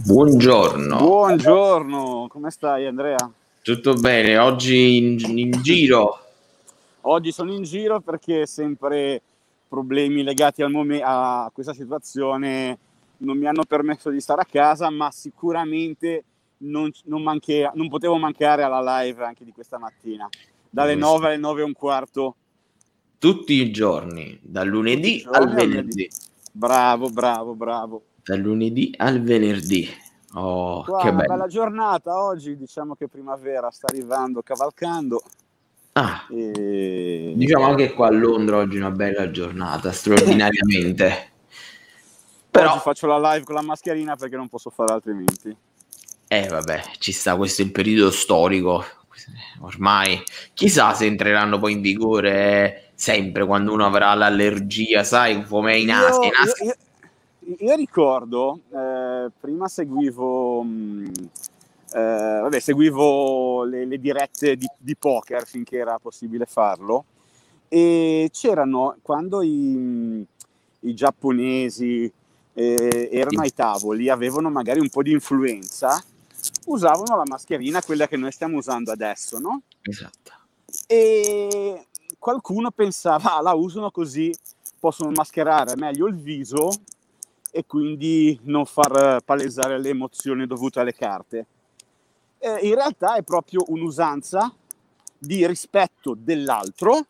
Buongiorno. 0.00 0.96
Buongiorno, 0.96 2.28
come 2.28 2.52
stai 2.52 2.86
Andrea? 2.86 3.16
Tutto 3.60 3.94
bene, 3.94 4.38
oggi 4.38 4.96
in, 4.96 5.36
in 5.36 5.50
giro. 5.60 6.20
Oggi 7.02 7.32
sono 7.32 7.52
in 7.52 7.64
giro 7.64 8.00
perché 8.00 8.46
sempre 8.46 9.20
problemi 9.66 10.22
legati 10.22 10.62
al 10.62 10.70
mom- 10.70 11.00
a 11.02 11.50
questa 11.52 11.74
situazione 11.74 12.78
non 13.18 13.36
mi 13.36 13.46
hanno 13.46 13.64
permesso 13.64 14.08
di 14.10 14.20
stare 14.20 14.42
a 14.42 14.46
casa, 14.48 14.88
ma 14.88 15.10
sicuramente 15.10 16.22
non, 16.58 16.90
non, 17.06 17.22
manche- 17.22 17.68
non 17.74 17.88
potevo 17.88 18.16
mancare 18.18 18.62
alla 18.62 19.00
live 19.02 19.24
anche 19.24 19.44
di 19.44 19.50
questa 19.50 19.78
mattina, 19.78 20.28
dalle 20.70 20.94
9 20.94 21.26
alle 21.26 21.36
9 21.38 21.60
e 21.60 21.64
un 21.64 21.72
quarto. 21.72 22.36
Tutti 23.18 23.54
i 23.54 23.72
giorni, 23.72 24.38
dal 24.40 24.68
lunedì 24.68 25.26
al 25.28 25.52
venerdì. 25.52 26.08
Bravo, 26.52 27.10
bravo, 27.10 27.54
bravo. 27.54 28.02
Dal 28.28 28.40
lunedì 28.40 28.92
al 28.98 29.22
venerdì. 29.22 29.88
Oh, 30.34 30.84
Qua, 30.84 31.00
che 31.00 31.08
una 31.08 31.22
bello. 31.22 31.32
bella 31.32 31.46
giornata 31.46 32.22
oggi, 32.22 32.58
diciamo 32.58 32.94
che 32.94 33.08
primavera 33.08 33.70
sta 33.70 33.86
arrivando 33.86 34.42
cavalcando. 34.42 35.22
Ah, 35.92 36.26
e... 36.30 37.32
diciamo 37.34 37.64
anche 37.64 37.94
qua 37.94 38.08
a 38.08 38.10
Londra 38.10 38.58
oggi 38.58 38.76
una 38.76 38.90
bella 38.90 39.30
giornata, 39.30 39.92
straordinariamente. 39.92 41.30
Però 42.50 42.72
oggi 42.72 42.80
faccio 42.80 43.06
la 43.06 43.32
live 43.32 43.46
con 43.46 43.54
la 43.54 43.62
mascherina 43.62 44.14
perché 44.14 44.36
non 44.36 44.50
posso 44.50 44.68
fare 44.68 44.92
altrimenti. 44.92 45.56
Eh 46.28 46.48
vabbè, 46.48 46.82
ci 46.98 47.12
sta, 47.12 47.34
questo 47.34 47.62
è 47.62 47.64
il 47.64 47.72
periodo 47.72 48.10
storico. 48.10 48.84
Ormai 49.60 50.22
chissà 50.52 50.92
se 50.92 51.06
entreranno 51.06 51.58
poi 51.58 51.72
in 51.72 51.80
vigore 51.80 52.90
sempre 52.94 53.46
quando 53.46 53.72
uno 53.72 53.86
avrà 53.86 54.12
l'allergia, 54.12 55.02
sai, 55.02 55.46
come 55.46 55.78
in 55.78 55.90
Asia. 55.92 56.26
In 56.26 56.32
Asia... 56.34 56.64
Io, 56.66 56.66
io, 56.66 56.74
io 57.56 57.74
ricordo, 57.74 58.60
eh, 58.70 59.30
prima 59.40 59.68
seguivo, 59.68 60.62
mh, 60.62 61.12
eh, 61.94 62.38
vabbè, 62.42 62.60
seguivo 62.60 63.64
le, 63.64 63.86
le 63.86 63.98
dirette 63.98 64.56
di, 64.56 64.66
di, 64.76 64.94
poker 64.96 65.46
finché 65.46 65.78
era 65.78 65.98
possibile 65.98 66.44
farlo 66.44 67.06
e 67.68 68.28
c'erano 68.32 68.96
quando 69.00 69.40
i, 69.42 70.24
i 70.80 70.94
giapponesi 70.94 72.12
eh, 72.52 73.08
erano 73.10 73.40
ai 73.40 73.54
tavoli, 73.54 74.10
avevano 74.10 74.50
magari 74.50 74.80
un 74.80 74.90
po' 74.90 75.02
di 75.02 75.12
influenza, 75.12 76.02
usavano 76.66 77.16
la 77.16 77.26
mascherina, 77.26 77.82
quella 77.82 78.06
che 78.06 78.18
noi 78.18 78.32
stiamo 78.32 78.58
usando 78.58 78.92
adesso, 78.92 79.38
no? 79.38 79.62
Esatto. 79.82 80.32
E 80.86 81.86
qualcuno 82.18 82.70
pensava, 82.70 83.36
ah, 83.36 83.42
la 83.42 83.54
usano 83.54 83.90
così 83.90 84.34
possono 84.78 85.10
mascherare 85.10 85.76
meglio 85.76 86.06
il 86.06 86.16
viso 86.16 86.68
e 87.50 87.64
quindi 87.66 88.38
non 88.44 88.64
far 88.66 89.22
palesare 89.22 89.80
le 89.80 89.90
emozioni 89.90 90.46
dovute 90.46 90.80
alle 90.80 90.94
carte. 90.94 91.46
Eh, 92.38 92.66
in 92.66 92.74
realtà 92.74 93.16
è 93.16 93.22
proprio 93.22 93.64
un'usanza 93.68 94.52
di 95.18 95.46
rispetto 95.46 96.16
dell'altro, 96.16 97.06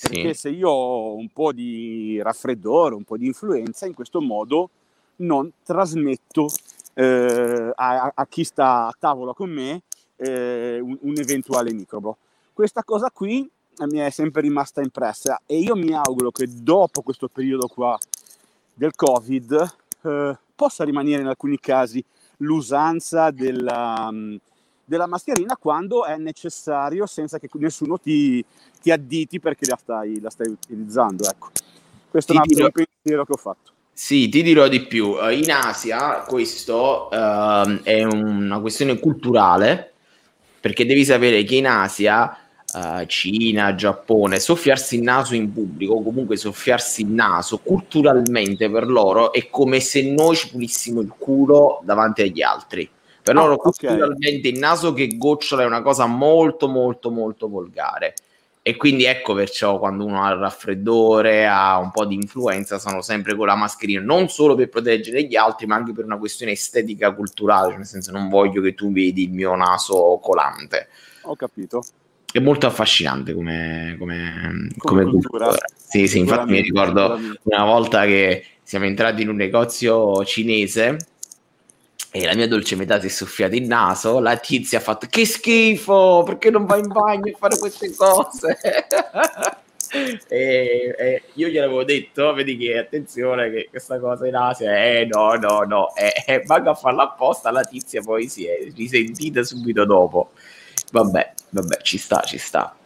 perché 0.00 0.34
sì. 0.34 0.40
se 0.40 0.48
io 0.50 0.68
ho 0.68 1.14
un 1.14 1.28
po' 1.28 1.52
di 1.52 2.20
raffreddore, 2.22 2.94
un 2.94 3.04
po' 3.04 3.16
di 3.16 3.26
influenza, 3.26 3.86
in 3.86 3.94
questo 3.94 4.20
modo 4.20 4.70
non 5.16 5.50
trasmetto 5.62 6.48
eh, 6.94 7.72
a, 7.74 8.12
a, 8.14 8.26
chi 8.26 8.44
sta 8.44 8.86
a 8.86 8.96
tavola 8.98 9.32
con 9.32 9.50
me 9.50 9.82
eh, 10.16 10.78
un, 10.80 10.96
un, 11.00 11.14
eventuale 11.18 11.72
microbo. 11.72 12.16
Questa 12.52 12.82
cosa 12.82 13.10
qui 13.10 13.48
mi 13.78 13.98
è 13.98 14.10
sempre 14.10 14.40
rimasta 14.40 14.80
impressa 14.80 15.40
e 15.44 15.58
io 15.58 15.76
mi 15.76 15.92
auguro 15.92 16.30
che 16.30 16.46
dopo 16.48 17.02
questo 17.02 17.28
periodo 17.28 17.68
qua 17.68 17.98
del 18.76 18.94
Covid 18.94 19.76
eh, 20.02 20.38
possa 20.54 20.84
rimanere 20.84 21.22
in 21.22 21.28
alcuni 21.28 21.58
casi 21.58 22.04
l'usanza 22.38 23.30
della, 23.30 24.12
della, 24.84 25.06
mascherina 25.06 25.56
quando 25.56 26.04
è 26.04 26.18
necessario 26.18 27.06
senza 27.06 27.38
che 27.38 27.48
nessuno 27.54 27.98
ti, 27.98 28.44
ti 28.82 28.90
additi 28.90 29.40
perché 29.40 29.66
la 29.66 29.76
stai, 29.76 30.20
la 30.20 30.28
stai 30.28 30.48
utilizzando. 30.48 31.24
Ecco. 31.28 31.48
Questo 32.10 32.32
ti 32.32 32.38
è 32.38 32.42
un 32.42 32.46
altro 32.48 32.68
dirò... 32.68 32.70
pensiero 32.70 33.24
che 33.24 33.32
ho 33.32 33.36
fatto. 33.36 33.72
Sì, 33.92 34.28
ti 34.28 34.42
dirò 34.42 34.68
di 34.68 34.84
più. 34.84 35.16
In 35.30 35.50
Asia 35.50 36.24
questo 36.28 37.08
uh, 37.10 37.80
è 37.82 38.04
una 38.04 38.60
questione 38.60 38.98
culturale 38.98 39.94
perché 40.60 40.84
devi 40.84 41.04
sapere 41.04 41.44
che 41.44 41.56
in 41.56 41.66
Asia 41.66 42.45
Uh, 42.76 43.06
Cina, 43.06 43.74
Giappone, 43.74 44.38
soffiarsi 44.38 44.96
il 44.96 45.02
naso 45.02 45.34
in 45.34 45.50
pubblico, 45.50 45.94
o 45.94 46.02
comunque 46.02 46.36
soffiarsi 46.36 47.00
il 47.00 47.08
naso 47.08 47.56
culturalmente 47.56 48.68
per 48.70 48.86
loro 48.86 49.32
è 49.32 49.48
come 49.48 49.80
se 49.80 50.02
noi 50.02 50.36
ci 50.36 50.50
pulissimo 50.50 51.00
il 51.00 51.14
culo 51.16 51.80
davanti 51.84 52.20
agli 52.20 52.42
altri. 52.42 52.86
Per 53.22 53.34
loro 53.34 53.54
oh, 53.54 53.56
culturalmente 53.56 54.40
okay. 54.40 54.52
il 54.52 54.58
naso 54.58 54.92
che 54.92 55.16
gocciola 55.16 55.62
è 55.62 55.64
una 55.64 55.80
cosa 55.80 56.04
molto 56.04 56.68
molto 56.68 57.10
molto 57.10 57.48
volgare. 57.48 58.12
E 58.60 58.76
quindi 58.76 59.04
ecco 59.04 59.32
perciò 59.32 59.78
quando 59.78 60.04
uno 60.04 60.22
ha 60.22 60.32
il 60.32 60.38
raffreddore, 60.38 61.46
ha 61.46 61.78
un 61.78 61.90
po' 61.90 62.04
di 62.04 62.16
influenza, 62.16 62.78
sono 62.78 63.00
sempre 63.00 63.34
con 63.36 63.46
la 63.46 63.54
mascherina, 63.54 64.02
non 64.02 64.28
solo 64.28 64.54
per 64.54 64.68
proteggere 64.68 65.22
gli 65.22 65.34
altri, 65.36 65.64
ma 65.64 65.76
anche 65.76 65.94
per 65.94 66.04
una 66.04 66.18
questione 66.18 66.52
estetica 66.52 67.14
culturale, 67.14 67.68
cioè 67.68 67.76
nel 67.78 67.86
senso 67.86 68.12
non 68.12 68.28
voglio 68.28 68.60
che 68.60 68.74
tu 68.74 68.92
vedi 68.92 69.22
il 69.22 69.32
mio 69.32 69.54
naso 69.54 70.18
colante. 70.20 70.88
Ho 71.22 71.34
capito 71.36 71.82
è 72.38 72.42
molto 72.42 72.66
affascinante 72.66 73.34
come, 73.34 73.96
come, 73.98 74.74
come, 74.76 75.00
come 75.02 75.10
cultura. 75.10 75.54
Sì, 75.74 76.06
sì, 76.06 76.18
infatti 76.18 76.50
mi 76.50 76.60
ricordo 76.60 77.18
una 77.42 77.64
volta 77.64 78.04
che 78.04 78.44
siamo 78.62 78.84
entrati 78.84 79.22
in 79.22 79.28
un 79.28 79.36
negozio 79.36 80.24
cinese 80.24 80.96
e 82.10 82.24
la 82.24 82.34
mia 82.34 82.48
dolce 82.48 82.76
metà 82.76 82.98
si 82.98 83.06
è 83.06 83.10
soffiata 83.10 83.54
il 83.54 83.66
naso, 83.66 84.20
la 84.20 84.36
tizia 84.36 84.78
ha 84.78 84.80
fatto 84.80 85.06
che 85.08 85.26
schifo, 85.26 86.22
perché 86.24 86.50
non 86.50 86.64
vai 86.64 86.80
in 86.80 86.88
bagno 86.88 87.30
a 87.32 87.36
fare 87.36 87.58
queste 87.58 87.94
cose? 87.94 88.58
e, 90.28 90.94
e, 90.98 91.22
io 91.34 91.48
gliel'avevo 91.48 91.84
detto, 91.84 92.32
vedi 92.32 92.56
che 92.56 92.78
attenzione 92.78 93.50
che 93.50 93.68
questa 93.70 93.98
cosa 93.98 94.26
in 94.26 94.34
Asia, 94.34 94.82
eh 94.82 95.06
no, 95.10 95.34
no, 95.34 95.62
no, 95.62 95.94
eh, 95.94 96.12
eh, 96.26 96.42
vado 96.46 96.70
a 96.70 96.74
farla 96.74 97.02
apposta, 97.02 97.50
la 97.50 97.64
tizia 97.64 98.00
poi 98.00 98.28
si 98.28 98.46
è 98.46 98.66
risentita 98.74 99.42
subito 99.42 99.84
dopo. 99.84 100.30
Vabbè, 100.92 101.34
vabbè, 101.60 101.82
ci 101.82 101.98
sta, 101.98 102.20
ci 102.22 102.38
sta. 102.38 102.76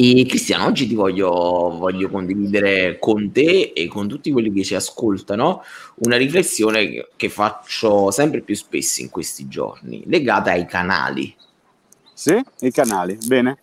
E 0.00 0.26
Cristiano, 0.28 0.66
oggi 0.66 0.86
ti 0.86 0.94
voglio, 0.94 1.28
voglio, 1.76 2.08
condividere 2.08 3.00
con 3.00 3.32
te 3.32 3.72
e 3.74 3.88
con 3.88 4.06
tutti 4.06 4.30
quelli 4.30 4.52
che 4.52 4.62
ci 4.62 4.76
ascoltano 4.76 5.64
una 6.04 6.16
riflessione 6.16 7.08
che, 7.16 7.28
faccio 7.28 8.12
sempre 8.12 8.42
più 8.42 8.54
spesso 8.54 9.00
in 9.00 9.10
questi 9.10 9.48
giorni, 9.48 10.04
legata 10.06 10.52
ai 10.52 10.66
canali. 10.66 11.34
Sì, 12.14 12.40
i 12.60 12.70
canali, 12.70 13.18
bene. 13.26 13.58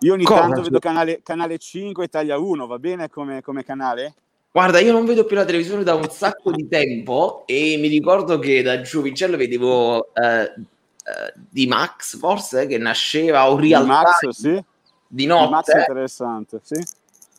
Io 0.00 0.12
ogni 0.12 0.22
Cosa? 0.22 0.40
tanto 0.42 0.62
vedo 0.62 0.78
canale, 0.78 1.20
canale 1.24 1.58
5 1.58 2.04
Italia 2.04 2.38
1, 2.38 2.66
va 2.66 2.78
bene 2.78 3.08
come, 3.08 3.42
come 3.42 3.64
canale? 3.64 4.14
Guarda, 4.52 4.78
io 4.78 4.92
non 4.92 5.04
vedo 5.04 5.24
più 5.24 5.34
la 5.34 5.44
televisione 5.44 5.82
da 5.82 5.94
un 5.94 6.08
sacco 6.08 6.52
di 6.52 6.68
tempo 6.68 7.42
e 7.44 7.76
mi 7.76 7.88
ricordo 7.88 8.38
che 8.38 8.62
da 8.62 8.80
giovincello 8.80 9.36
vedevo 9.36 10.14
eh, 10.14 10.52
di 11.34 11.66
Max 11.66 12.18
forse 12.18 12.66
che 12.66 12.78
nasceva 12.78 13.50
o 13.50 13.56
Real 13.58 13.82
di 13.82 13.88
Max, 13.88 14.28
sì. 14.28 14.64
di 15.06 15.26
notte. 15.26 15.46
Di 15.46 15.50
Max 15.50 15.68
interessante, 15.88 16.60
sì. 16.62 16.82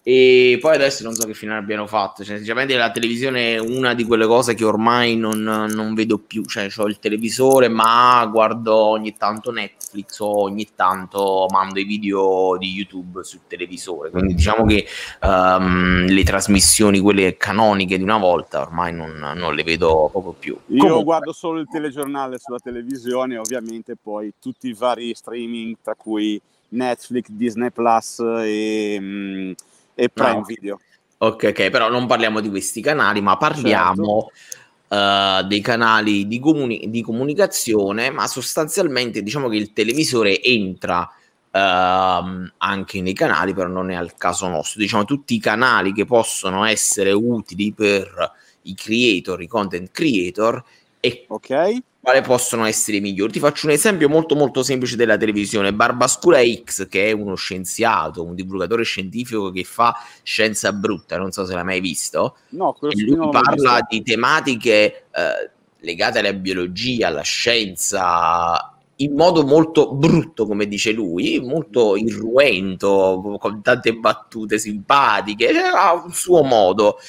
E 0.09 0.57
poi 0.62 0.75
adesso 0.75 1.03
non 1.03 1.13
so 1.13 1.28
che 1.28 1.34
fine 1.34 1.53
abbiano 1.53 1.85
fatto. 1.85 2.23
Cioè, 2.23 2.38
sinceramente, 2.38 2.78
la 2.78 2.91
televisione 2.91 3.56
è 3.56 3.59
una 3.59 3.94
di 3.94 4.06
quelle 4.06 4.25
cose 4.25 4.53
che 4.53 4.63
ormai 4.63 5.18
non, 5.18 5.41
non 5.41 5.94
vedo 5.95 6.18
più. 6.18 6.45
Cioè, 6.45 6.69
ho 6.78 6.88
il 6.88 6.97
televisore, 6.97 7.68
ma 7.68 8.25
guardo 8.31 8.73
ogni 8.73 9.17
tanto 9.17 9.51
Netflix 9.51 10.19
o 10.19 10.44
ogni 10.44 10.66
tanto 10.75 11.47
mando 11.50 11.81
i 11.81 11.84
video 11.84 12.56
di 12.57 12.72
YouTube 12.72 13.22
sul 13.25 13.41
televisore. 13.47 14.09
Quindi, 14.09 14.35
diciamo 14.35 14.66
che 14.66 14.88
um, 15.23 16.06
le 16.06 16.23
trasmissioni, 16.23 17.01
quelle 17.01 17.35
canoniche 17.35 17.97
di 17.97 18.03
una 18.03 18.17
volta, 18.17 18.62
ormai 18.62 18.94
non, 18.94 19.12
non 19.35 19.53
le 19.53 19.63
vedo 19.63 20.07
proprio 20.09 20.35
più. 20.40 20.57
Io 20.67 20.79
Comunque. 20.84 21.03
guardo 21.03 21.34
solo 21.34 21.59
il 21.59 21.67
telegiornale 21.70 22.37
sulla 22.40 22.59
televisione, 22.59 23.37
ovviamente, 23.37 23.97
poi 24.02 24.31
tutti 24.40 24.70
i 24.70 24.73
vari 24.73 25.14
streaming, 25.14 25.76
tra 25.84 25.96
cui 25.96 26.40
Netflix, 26.70 27.26
Disney 27.28 27.72
Plus 27.72 28.20
e. 28.20 28.97
Mh, 29.02 29.53
e 29.97 30.09
Prime 30.09 30.34
no. 30.34 30.44
Video. 30.44 30.79
Ok, 31.17 31.46
ok, 31.49 31.70
però 31.72 31.90
non 31.90 32.05
parliamo 32.05 32.40
di 32.40 32.49
questi 32.49 32.79
canali, 32.79 33.22
ma 33.22 33.38
parliamo 33.38 34.29
certo. 34.88 34.96
uh, 34.96 35.47
dei 35.47 35.61
canali 35.61 36.28
di, 36.28 36.40
comuni- 36.40 36.91
di, 36.91 37.02
comunicazione, 37.02 38.11
ma 38.11 38.28
sostanzialmente 38.28 39.23
diciamo 39.23 39.49
che 39.49 39.55
il 39.55 39.73
televisore 39.73 40.40
entra 40.44 40.99
uh, 41.02 41.58
anche 42.58 43.02
nei 43.02 43.14
canali, 43.14 43.55
però 43.55 43.67
non 43.67 43.90
è 43.90 43.96
al 43.96 44.14
caso 44.16 44.47
nostro. 44.47 44.79
Diciamo 44.79 45.05
tutti 45.05 45.34
i 45.34 45.40
canali 45.40 45.91
che 45.91 46.05
possono 46.05 46.64
essere 46.66 47.11
utili 47.11 47.73
per 47.73 48.34
i 48.64 48.76
creator, 48.76 49.41
i 49.41 49.47
content 49.47 49.90
creator 49.91 50.64
e 51.00 51.26
ok 51.28 51.78
quale 52.07 52.21
possono 52.21 52.63
essere 52.63 52.97
i 52.97 53.01
migliori. 53.01 53.33
Ti 53.33 53.39
faccio 53.39 53.65
un 53.65 53.73
esempio 53.73 54.07
molto 54.07 54.33
molto 54.33 54.63
semplice 54.63 54.95
della 54.95 55.17
televisione. 55.17 55.73
Barbascura 55.73 56.39
X, 56.41 56.87
che 56.87 57.09
è 57.09 57.11
uno 57.11 57.35
scienziato, 57.35 58.23
un 58.23 58.33
divulgatore 58.33 58.83
scientifico 58.83 59.51
che 59.51 59.65
fa 59.65 59.93
scienza 60.23 60.71
brutta, 60.71 61.17
non 61.17 61.33
so 61.33 61.45
se 61.45 61.53
l'hai 61.53 61.65
mai 61.65 61.81
visto. 61.81 62.37
No, 62.51 62.77
e 62.79 63.01
lui 63.01 63.29
parla 63.29 63.85
di 63.89 64.03
tematiche 64.03 65.07
eh, 65.11 65.51
legate 65.79 66.19
alla 66.19 66.31
biologia, 66.31 67.07
alla 67.07 67.23
scienza, 67.23 68.73
in 68.95 69.13
modo 69.13 69.45
molto 69.45 69.93
brutto, 69.93 70.47
come 70.47 70.65
dice 70.65 70.93
lui, 70.93 71.41
molto 71.41 71.97
irruento, 71.97 73.37
con 73.37 73.61
tante 73.61 73.93
battute 73.93 74.59
simpatiche, 74.59 75.47
cioè, 75.53 75.71
ha 75.75 75.93
un 75.93 76.13
suo 76.13 76.41
modo. 76.43 76.99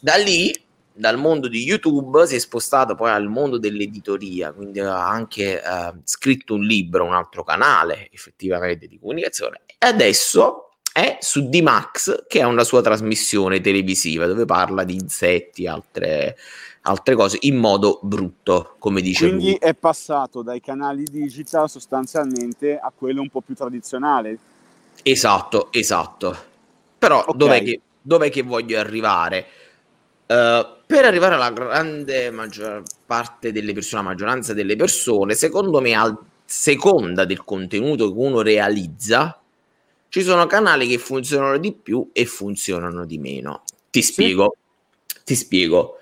Da 0.00 0.14
lì, 0.14 0.54
dal 0.98 1.16
mondo 1.16 1.48
di 1.48 1.62
YouTube, 1.62 2.26
si 2.26 2.34
è 2.34 2.38
spostato 2.38 2.94
poi 2.94 3.10
al 3.10 3.28
mondo 3.28 3.58
dell'editoria, 3.58 4.52
quindi 4.52 4.80
ha 4.80 5.08
anche 5.08 5.62
eh, 5.62 5.92
scritto 6.04 6.54
un 6.54 6.62
libro, 6.62 7.04
un 7.04 7.14
altro 7.14 7.44
canale 7.44 8.08
effettivamente 8.12 8.88
di 8.88 8.98
comunicazione, 8.98 9.60
e 9.66 9.86
adesso 9.86 10.70
è 10.92 11.18
su 11.20 11.48
D-Max, 11.48 12.24
che 12.26 12.40
è 12.40 12.44
una 12.44 12.64
sua 12.64 12.82
trasmissione 12.82 13.60
televisiva 13.60 14.26
dove 14.26 14.44
parla 14.44 14.82
di 14.82 14.94
insetti, 14.94 15.66
altre 15.66 16.36
altre 16.82 17.14
cose 17.14 17.38
in 17.42 17.56
modo 17.56 17.98
brutto, 18.02 18.76
come 18.78 19.00
dice 19.00 19.26
Quindi 19.26 19.50
lui. 19.50 19.56
è 19.56 19.74
passato 19.74 20.42
dai 20.42 20.60
canali 20.60 21.04
digital 21.04 21.68
sostanzialmente 21.68 22.78
a 22.78 22.90
quello 22.96 23.20
un 23.20 23.28
po' 23.28 23.42
più 23.42 23.54
tradizionale. 23.54 24.38
Esatto, 25.02 25.68
esatto. 25.70 26.36
Però 26.98 27.20
okay. 27.20 27.36
dov'è, 27.36 27.62
che, 27.62 27.80
dov'è, 28.00 28.30
che, 28.30 28.42
voglio 28.42 28.78
arrivare? 28.78 29.46
Uh, 30.26 30.76
per 30.88 31.04
arrivare 31.04 31.34
alla 31.34 31.50
grande 31.50 32.30
maggior 32.30 32.82
parte 33.04 33.52
delle 33.52 33.74
persone, 33.74 34.02
la 34.02 34.08
maggioranza 34.08 34.54
delle 34.54 34.74
persone, 34.74 35.34
secondo 35.34 35.82
me, 35.82 35.94
a 35.94 36.18
seconda 36.46 37.26
del 37.26 37.44
contenuto 37.44 38.10
che 38.10 38.18
uno 38.18 38.40
realizza, 38.40 39.38
ci 40.08 40.22
sono 40.22 40.46
canali 40.46 40.88
che 40.88 40.96
funzionano 40.96 41.58
di 41.58 41.74
più 41.74 42.08
e 42.14 42.24
funzionano 42.24 43.04
di 43.04 43.18
meno. 43.18 43.64
Ti 43.90 44.00
spiego. 44.00 44.56
Sì. 45.06 45.16
Ti 45.24 45.34
spiego. 45.34 45.97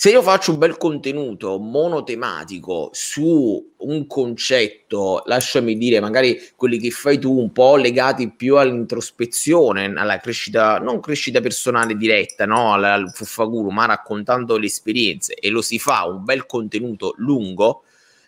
Se 0.00 0.08
io 0.08 0.22
faccio 0.22 0.52
un 0.52 0.56
bel 0.56 0.78
contenuto 0.78 1.58
monotematico 1.58 2.88
su 2.90 3.72
un 3.76 4.06
concetto, 4.06 5.22
lasciami 5.26 5.76
dire, 5.76 6.00
magari 6.00 6.40
quelli 6.56 6.78
che 6.78 6.90
fai 6.90 7.18
tu 7.18 7.38
un 7.38 7.52
po' 7.52 7.76
legati 7.76 8.30
più 8.30 8.56
all'introspezione, 8.56 9.92
alla 9.94 10.18
crescita, 10.18 10.78
non 10.78 11.00
crescita 11.00 11.42
personale 11.42 11.98
diretta, 11.98 12.46
no, 12.46 12.72
al, 12.72 12.84
al 12.84 13.12
fuffaguru, 13.12 13.68
ma 13.68 13.84
raccontando 13.84 14.56
le 14.56 14.64
esperienze 14.64 15.34
e 15.34 15.50
lo 15.50 15.60
si 15.60 15.78
fa 15.78 16.06
un 16.06 16.24
bel 16.24 16.46
contenuto 16.46 17.12
lungo, 17.18 17.82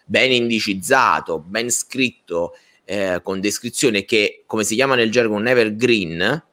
ben 0.05 0.31
indicizzato, 0.31 1.39
ben 1.39 1.71
scritto, 1.71 2.55
eh, 2.85 3.21
con 3.23 3.41
descrizione 3.41 4.05
che, 4.05 4.43
come 4.45 4.65
si 4.65 4.75
chiama 4.75 4.95
nel 4.95 5.11
gergo, 5.11 5.37
un 5.37 5.47
evergreen, 5.47 6.45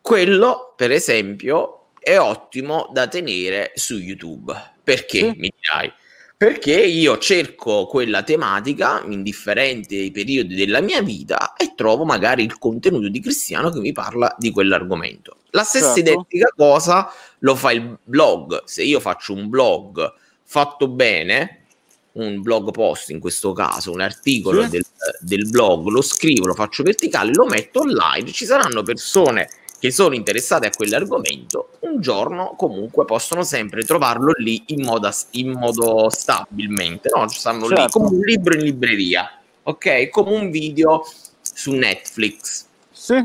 quello, 0.00 0.74
per 0.76 0.92
esempio, 0.92 1.77
è 2.08 2.18
ottimo 2.18 2.88
da 2.90 3.06
tenere 3.06 3.72
su 3.74 3.98
YouTube. 3.98 4.54
Perché 4.82 5.18
sì. 5.18 5.34
mi 5.36 5.52
dirai? 5.60 5.92
Perché 6.38 6.80
io 6.80 7.18
cerco 7.18 7.86
quella 7.86 8.22
tematica 8.22 9.02
in 9.06 9.22
differenti 9.22 10.10
periodi 10.10 10.54
della 10.54 10.80
mia 10.80 11.02
vita 11.02 11.52
e 11.54 11.74
trovo 11.76 12.04
magari 12.04 12.44
il 12.44 12.58
contenuto 12.58 13.08
di 13.08 13.20
Cristiano 13.20 13.70
che 13.70 13.80
mi 13.80 13.92
parla 13.92 14.34
di 14.38 14.50
quell'argomento. 14.50 15.38
La 15.50 15.64
stessa 15.64 15.94
certo. 15.94 16.10
identica 16.10 16.52
cosa 16.56 17.12
lo 17.40 17.54
fa 17.54 17.72
il 17.72 17.98
blog. 18.02 18.62
Se 18.64 18.82
io 18.82 19.00
faccio 19.00 19.34
un 19.34 19.50
blog 19.50 20.10
fatto 20.44 20.88
bene, 20.88 21.64
un 22.12 22.40
blog 22.40 22.70
post 22.70 23.10
in 23.10 23.20
questo 23.20 23.52
caso, 23.52 23.92
un 23.92 24.00
articolo 24.00 24.62
sì. 24.62 24.70
del, 24.70 24.84
del 25.20 25.48
blog, 25.50 25.88
lo 25.88 26.02
scrivo, 26.02 26.46
lo 26.46 26.54
faccio 26.54 26.82
verticale, 26.82 27.32
lo 27.34 27.44
metto 27.46 27.80
online, 27.80 28.32
ci 28.32 28.46
saranno 28.46 28.82
persone 28.82 29.48
che 29.78 29.92
sono 29.92 30.14
interessate 30.14 30.66
a 30.66 30.70
quell'argomento, 30.70 31.78
un 31.80 32.00
giorno 32.00 32.54
comunque 32.56 33.04
possono 33.04 33.44
sempre 33.44 33.84
trovarlo 33.84 34.32
lì 34.38 34.64
in, 34.68 34.84
modo, 34.84 35.08
in 35.32 35.52
modo 35.52 36.10
stabilmente, 36.10 37.10
no? 37.14 37.28
Stanno 37.28 37.68
certo. 37.68 37.82
lì 37.82 37.90
come 37.90 38.08
un 38.08 38.20
libro 38.20 38.54
in 38.54 38.64
libreria, 38.64 39.38
ok? 39.62 40.08
Come 40.08 40.32
un 40.32 40.50
video 40.50 41.04
su 41.40 41.72
Netflix. 41.72 42.66
Sì. 42.90 43.24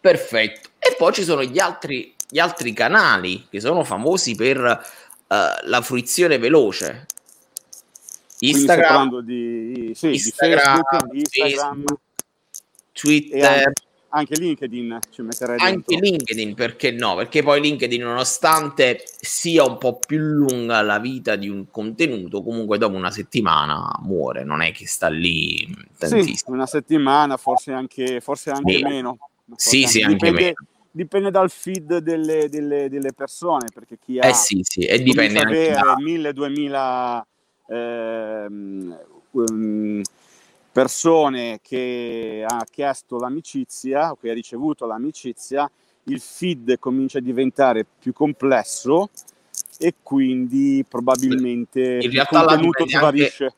Perfetto. 0.00 0.68
E 0.78 0.94
poi 0.96 1.12
ci 1.12 1.24
sono 1.24 1.42
gli 1.42 1.58
altri, 1.58 2.14
gli 2.28 2.38
altri 2.38 2.72
canali 2.72 3.46
che 3.50 3.60
sono 3.60 3.82
famosi 3.82 4.36
per 4.36 4.58
uh, 4.60 5.34
la 5.64 5.80
fruizione 5.82 6.38
veloce. 6.38 7.06
Instagram, 8.38 9.20
di, 9.20 9.92
sì, 9.94 10.12
Instagram, 10.12 11.10
di 11.10 11.24
Facebook, 11.28 11.42
Instagram, 11.42 11.84
Facebook, 11.84 12.00
Twitter 12.92 13.72
anche 14.10 14.38
LinkedIn 14.38 14.98
ci 15.10 15.22
metterei 15.22 15.58
Anche 15.58 15.96
dentro. 15.96 16.08
LinkedIn, 16.08 16.54
perché 16.54 16.90
no? 16.92 17.14
Perché 17.14 17.42
poi 17.42 17.60
LinkedIn, 17.60 18.02
nonostante 18.02 19.02
sia 19.04 19.64
un 19.64 19.78
po' 19.78 19.98
più 19.98 20.18
lunga 20.18 20.82
la 20.82 20.98
vita 20.98 21.36
di 21.36 21.48
un 21.48 21.70
contenuto, 21.70 22.42
comunque 22.42 22.78
dopo 22.78 22.96
una 22.96 23.10
settimana 23.10 23.88
muore, 24.02 24.44
non 24.44 24.62
è 24.62 24.72
che 24.72 24.86
sta 24.86 25.08
lì 25.08 25.72
tantissimo. 25.96 26.34
Sì, 26.34 26.44
una 26.46 26.66
settimana, 26.66 27.36
forse 27.36 27.72
anche, 27.72 28.20
forse 28.20 28.50
anche 28.50 28.76
sì. 28.76 28.82
meno. 28.82 29.18
Sì, 29.54 29.86
sì, 29.86 30.00
anche 30.02 30.14
dipende, 30.14 30.40
meno. 30.40 30.54
Dipende 30.92 31.30
dal 31.30 31.50
feed 31.50 31.98
delle, 31.98 32.48
delle, 32.48 32.88
delle, 32.88 33.12
persone, 33.12 33.66
perché 33.72 33.96
chi 33.98 34.18
ha... 34.18 34.26
Eh 34.26 34.34
sì, 34.34 34.60
sì, 34.62 34.80
e 34.80 35.00
dipende 35.00 35.38
anche 35.38 35.70
da... 35.70 35.96
1000-2000... 35.96 37.22
Ehm, 37.68 38.98
um, 39.30 40.02
persone 40.72 41.60
che 41.62 42.44
ha 42.46 42.64
chiesto 42.70 43.18
l'amicizia 43.18 44.10
o 44.10 44.16
che 44.20 44.30
ha 44.30 44.34
ricevuto 44.34 44.86
l'amicizia, 44.86 45.70
il 46.04 46.20
feed 46.20 46.78
comincia 46.78 47.18
a 47.18 47.22
diventare 47.22 47.84
più 47.98 48.12
complesso 48.12 49.10
e 49.78 49.94
quindi 50.02 50.84
probabilmente 50.88 51.98
in 52.00 52.10
realtà 52.10 52.40
il 52.40 52.60
contenuto. 52.60 53.06
Anche, 53.06 53.54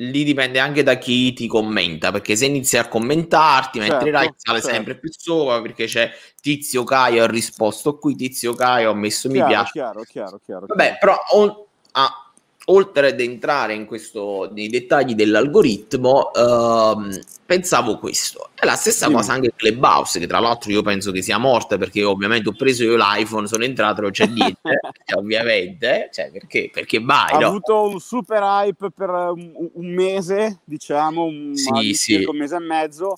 lì 0.00 0.24
dipende 0.24 0.58
anche 0.58 0.82
da 0.82 0.96
chi 0.96 1.32
ti 1.32 1.46
commenta, 1.46 2.10
perché 2.10 2.34
se 2.34 2.46
inizi 2.46 2.78
a 2.78 2.88
commentarti, 2.88 3.80
certo, 3.80 4.04
like 4.06 4.34
sale 4.36 4.60
certo. 4.60 4.74
sempre 4.74 4.96
più 4.96 5.10
sopra, 5.12 5.60
perché 5.60 5.84
c'è 5.84 6.10
Tizio 6.40 6.84
Caio 6.84 7.24
ha 7.24 7.26
risposto 7.26 7.98
qui, 7.98 8.14
Tizio 8.16 8.54
Caio 8.54 8.90
ha 8.90 8.94
messo 8.94 9.28
chiaro, 9.28 9.46
mi 9.46 9.52
piace. 9.52 9.72
Chiaro, 9.72 10.02
chiaro, 10.02 10.40
chiaro. 10.42 10.66
Vabbè, 10.66 10.96
però 10.98 11.16
on, 11.32 11.54
ah, 11.92 12.29
oltre 12.66 13.08
ad 13.08 13.20
entrare 13.20 13.74
in 13.74 13.86
questo, 13.86 14.50
nei 14.52 14.68
dettagli 14.68 15.14
dell'algoritmo, 15.14 16.32
ehm, 16.32 17.18
pensavo 17.46 17.98
questo. 17.98 18.50
È 18.54 18.64
la 18.64 18.76
stessa 18.76 19.06
sì. 19.06 19.12
cosa 19.12 19.32
anche 19.32 19.52
Clubhouse, 19.56 20.18
che 20.18 20.26
tra 20.26 20.38
l'altro 20.38 20.70
io 20.70 20.82
penso 20.82 21.10
che 21.10 21.22
sia 21.22 21.38
morta 21.38 21.78
perché 21.78 22.04
ovviamente 22.04 22.48
ho 22.48 22.54
preso 22.54 22.84
io 22.84 22.96
l'iPhone, 22.96 23.46
sono 23.46 23.64
entrato, 23.64 24.02
non 24.02 24.10
c'è 24.10 24.26
niente, 24.28 24.80
ovviamente, 25.16 26.10
cioè 26.12 26.30
perché, 26.30 26.70
perché 26.72 27.00
vai, 27.00 27.32
Ha 27.32 27.38
no? 27.38 27.46
avuto 27.46 27.82
un 27.82 27.98
super 27.98 28.42
hype 28.42 28.90
per 28.90 29.08
un, 29.08 29.70
un 29.72 29.86
mese, 29.92 30.60
diciamo, 30.64 31.24
un, 31.24 31.56
sì, 31.56 31.94
sì. 31.94 32.24
un 32.24 32.36
mese 32.36 32.56
e 32.56 32.60
mezzo, 32.60 33.16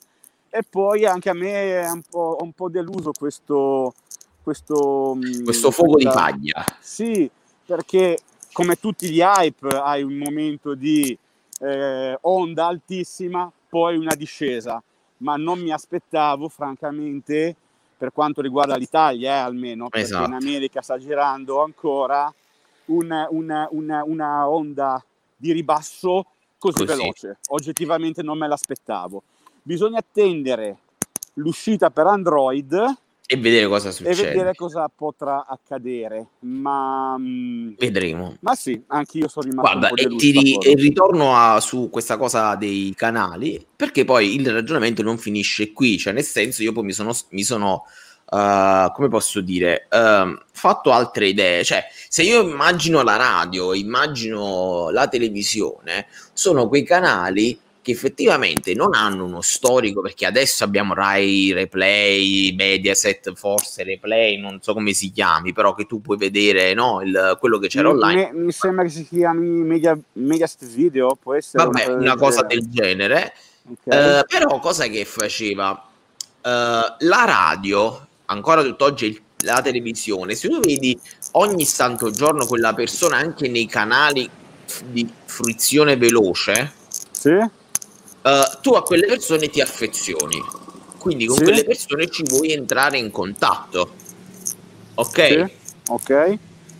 e 0.49 0.63
poi 0.69 1.05
anche 1.05 1.29
a 1.29 1.35
me 1.35 1.83
è 1.83 1.91
un 1.91 2.03
po', 2.09 2.39
un 2.41 2.53
po 2.53 2.69
deluso 2.69 3.13
questo... 3.19 3.95
Questo, 4.43 5.15
mm, 5.15 5.45
questo 5.45 5.71
fuoco 5.71 5.93
questa... 5.93 6.11
di 6.11 6.17
paglia. 6.17 6.65
Sì, 6.81 7.31
perché 7.65 8.19
come 8.53 8.77
tutti 8.77 9.11
gli 9.11 9.21
hype 9.21 9.69
hai 9.69 10.03
un 10.03 10.17
momento 10.17 10.75
di 10.75 11.17
eh, 11.61 12.19
onda 12.21 12.67
altissima, 12.67 13.51
poi 13.69 13.97
una 13.97 14.15
discesa, 14.15 14.83
ma 15.19 15.37
non 15.37 15.61
mi 15.61 15.73
aspettavo 15.73 16.49
francamente 16.49 17.57
per 17.97 18.13
quanto 18.13 18.41
riguarda 18.41 18.77
l'Italia, 18.77 19.35
eh, 19.35 19.39
almeno, 19.39 19.89
esatto. 19.91 20.25
perché 20.25 20.37
in 20.37 20.49
America 20.49 20.83
sta 20.83 20.99
girando 20.99 21.63
ancora 21.63 22.33
una, 22.87 23.29
una, 23.31 23.69
una, 23.71 24.03
una 24.05 24.49
onda 24.49 25.03
di 25.37 25.53
ribasso 25.53 26.27
così, 26.59 26.85
così 26.85 26.85
veloce. 26.85 27.39
Oggettivamente 27.49 28.23
non 28.23 28.39
me 28.39 28.49
l'aspettavo. 28.49 29.23
Bisogna 29.63 29.99
attendere 29.99 30.79
l'uscita 31.35 31.91
per 31.91 32.07
Android 32.07 32.97
e 33.27 33.37
vedere 33.37 33.67
cosa 33.67 33.91
succede. 33.91 34.21
E 34.21 34.33
vedere 34.33 34.55
cosa 34.55 34.91
potrà 34.95 35.47
accadere. 35.47 36.29
Ma 36.41 37.17
mm, 37.19 37.75
vedremo. 37.79 38.37
Ma 38.41 38.55
sì, 38.55 38.83
anche 38.89 39.19
io 39.19 39.29
sono 39.29 39.49
rimasto 39.49 39.79
Guarda, 39.79 39.95
e, 39.95 40.17
ti, 40.17 40.59
e 40.59 40.75
ritorno 40.75 41.35
a, 41.37 41.61
su 41.61 41.89
questa 41.91 42.17
cosa 42.17 42.55
dei 42.57 42.93
canali, 42.97 43.65
perché 43.75 44.05
poi 44.05 44.35
il 44.35 44.51
ragionamento 44.53 45.03
non 45.03 45.19
finisce 45.19 45.73
qui, 45.73 45.99
cioè 45.99 46.13
nel 46.13 46.25
senso 46.25 46.63
io 46.63 46.73
poi 46.73 46.85
mi 46.85 46.93
sono, 46.93 47.13
mi 47.31 47.43
sono 47.43 47.85
uh, 48.33 48.93
come 48.93 49.09
posso 49.09 49.41
dire, 49.41 49.89
uh, 49.91 50.39
fatto 50.53 50.93
altre 50.93 51.29
idee, 51.29 51.65
cioè 51.65 51.85
se 52.09 52.23
io 52.23 52.43
immagino 52.43 53.03
la 53.03 53.17
radio, 53.17 53.73
immagino 53.73 54.91
la 54.91 55.07
televisione, 55.09 56.07
sono 56.33 56.69
quei 56.69 56.85
canali 56.85 57.59
che 57.83 57.91
effettivamente 57.91 58.75
non 58.75 58.95
hanno 58.95 59.25
uno 59.25 59.41
storico, 59.41 60.01
perché 60.01 60.25
adesso 60.25 60.65
abbiamo 60.65 60.95
Rai 60.95 61.53
Replay, 61.53 62.55
Mediaset, 62.55 63.33
forse 63.35 63.83
Replay, 63.83 64.39
non 64.39 64.61
so 64.63 64.73
come 64.73 64.93
si 64.93 65.11
chiami, 65.11 65.53
però 65.53 65.75
che 65.75 65.85
tu 65.87 66.01
puoi 66.01 66.17
vedere 66.17 66.75
no, 66.75 67.03
il, 67.03 67.37
quello 67.41 67.59
che 67.59 67.67
c'era 67.69 67.89
mi, 67.89 67.95
online. 67.95 68.31
Mi, 68.33 68.53
sembra 68.53 68.85
che 68.85 68.91
si 68.91 69.07
chiami 69.07 69.47
Media, 69.63 69.99
Mediaset 70.13 70.65
Video, 70.67 71.17
può 71.21 71.35
essere. 71.35 71.65
Vabbè, 71.65 71.87
una 71.89 72.17
cosa 72.17 72.43
del 72.43 72.71
genere. 72.71 73.35
Okay. 73.85 74.21
Uh, 74.21 74.25
però 74.27 74.59
cosa 74.61 74.87
che 74.87 75.05
faceva? 75.05 75.71
Uh, 75.73 76.49
la 76.49 77.25
radio, 77.25 78.07
ancora 78.27 78.63
tutt'oggi 78.63 79.07
il 79.07 79.23
la 79.43 79.61
televisione, 79.63 80.35
se 80.35 80.49
tu 80.49 80.61
vedi 80.61 80.99
ogni 81.33 81.65
santo 81.65 82.11
giorno 82.11 82.47
quella 82.47 82.75
persona 82.75 83.17
anche 83.17 83.49
nei 83.49 83.67
canali 83.67 84.29
di 84.87 85.09
fruizione 85.25 85.97
veloce, 85.97 86.73
sì. 87.11 87.37
Uh, 88.23 88.61
tu 88.61 88.73
a 88.73 88.83
quelle 88.83 89.07
persone 89.07 89.49
ti 89.49 89.61
affezioni. 89.61 90.43
Quindi 90.99 91.27
con 91.27 91.37
sì. 91.37 91.43
quelle 91.43 91.65
persone 91.65 92.09
ci 92.09 92.23
vuoi 92.25 92.53
entrare 92.53 92.99
in 92.99 93.11
contatto. 93.11 93.95
Ok? 94.95 95.27
Sì. 95.27 95.53
Ok. 95.89 96.39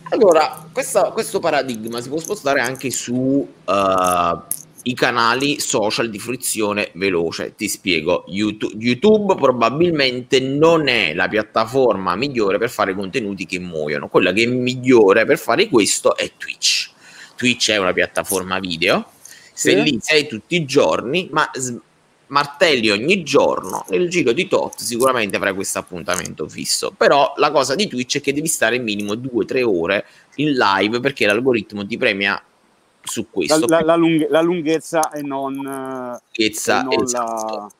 Allora, 0.09 0.67
questa, 0.71 1.11
questo 1.11 1.39
paradigma 1.39 1.99
si 1.99 2.09
può 2.09 2.19
spostare 2.19 2.61
anche 2.61 2.91
su 2.91 3.13
uh, 3.13 4.41
i 4.83 4.93
canali 4.93 5.59
social 5.59 6.09
di 6.09 6.19
fruizione 6.19 6.91
veloce. 6.93 7.55
Ti 7.55 7.67
spiego, 7.67 8.25
YouTube, 8.27 8.75
YouTube, 8.77 9.35
probabilmente 9.35 10.39
non 10.39 10.87
è 10.87 11.13
la 11.13 11.27
piattaforma 11.27 12.15
migliore 12.15 12.57
per 12.57 12.69
fare 12.69 12.93
contenuti 12.93 13.45
che 13.45 13.59
muoiono. 13.59 14.07
Quella 14.07 14.31
che 14.31 14.43
è 14.43 14.47
migliore 14.47 15.25
per 15.25 15.37
fare 15.37 15.67
questo 15.67 16.15
è 16.15 16.31
Twitch. 16.37 16.91
Twitch 17.35 17.71
è 17.71 17.77
una 17.77 17.93
piattaforma 17.93 18.59
video, 18.59 19.05
se 19.53 19.71
sì. 19.71 19.81
lì 19.81 19.99
sei 20.01 20.27
tutti 20.27 20.55
i 20.55 20.65
giorni, 20.65 21.29
ma 21.31 21.49
martelli 22.27 22.89
ogni 22.89 23.23
giorno, 23.23 23.85
nel 23.89 24.09
giro 24.09 24.31
di 24.31 24.47
tot 24.47 24.79
sicuramente 24.79 25.35
avrai 25.35 25.53
questo 25.53 25.79
appuntamento 25.79 26.47
fisso. 26.47 26.91
Però 26.91 27.33
la 27.37 27.51
cosa 27.51 27.75
di 27.75 27.87
Twitch 27.87 28.17
è 28.17 28.21
che 28.21 28.33
devi 28.33 28.47
stare 28.47 28.79
minimo 28.79 29.13
2-3 29.13 29.63
ore 29.63 30.05
in 30.35 30.53
live 30.53 30.99
perché 30.99 31.27
l'algoritmo 31.27 31.85
ti 31.85 31.97
premia 31.97 32.41
su 33.03 33.29
questo. 33.29 33.67
La, 33.67 33.79
la, 33.79 33.85
la, 33.85 33.95
lunghe, 33.95 34.27
la 34.29 34.41
lunghezza 34.41 35.11
e 35.11 35.21
non, 35.21 35.53
lunghezza, 35.53 36.81
e 36.81 36.83
non, 36.83 37.03
esatto. 37.03 37.71